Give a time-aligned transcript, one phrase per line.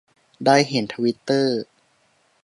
[0.45, 1.61] ได้เห็นทวิตเตอร์